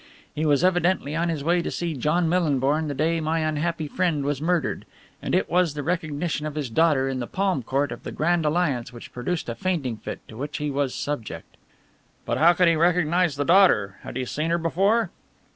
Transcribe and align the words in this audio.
He 0.33 0.47
was 0.47 0.63
evidently 0.63 1.15
on 1.15 1.29
his 1.29 1.43
way 1.43 1.61
to 1.61 1.69
see 1.69 1.93
John 1.93 2.27
Millinborn 2.27 2.87
the 2.87 2.95
day 2.95 3.19
my 3.21 3.41
unhappy 3.41 3.87
friend 3.87 4.25
was 4.25 4.41
murdered, 4.41 4.83
and 5.21 5.35
it 5.35 5.47
was 5.47 5.75
the 5.75 5.83
recognition 5.83 6.47
of 6.47 6.55
his 6.55 6.71
daughter 6.71 7.07
in 7.07 7.19
the 7.19 7.27
palm 7.27 7.61
court 7.61 7.91
of 7.91 8.01
the 8.01 8.11
Grand 8.11 8.43
Alliance 8.43 8.91
which 8.91 9.13
produced 9.13 9.47
a 9.47 9.53
fainting 9.53 9.97
fit 9.97 10.27
to 10.27 10.35
which 10.37 10.57
he 10.57 10.71
was 10.71 10.95
subject." 10.95 11.55
"But 12.25 12.39
how 12.39 12.53
could 12.53 12.67
he 12.67 12.75
recognize 12.75 13.35
the 13.35 13.45
daughter? 13.45 13.97
Had 14.01 14.15
he 14.17 14.25
seen 14.25 14.49
her 14.49 14.57
before?" 14.57 15.11